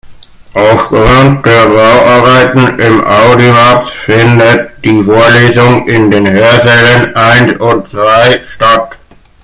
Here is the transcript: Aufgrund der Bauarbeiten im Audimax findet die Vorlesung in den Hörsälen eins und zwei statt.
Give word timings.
Aufgrund 0.55 1.45
der 1.45 1.67
Bauarbeiten 1.67 2.79
im 2.79 3.05
Audimax 3.05 3.91
findet 3.91 4.71
die 4.83 5.03
Vorlesung 5.03 5.87
in 5.87 6.09
den 6.09 6.27
Hörsälen 6.27 7.15
eins 7.15 7.55
und 7.59 7.87
zwei 7.87 8.41
statt. 8.43 8.97